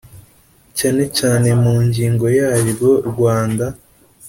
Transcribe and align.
cyane 0.77 1.03
cyane 1.17 1.49
mu 1.63 1.73
ngingo 1.85 2.25
yaryo 2.39 2.91
Rwanda 3.09 3.65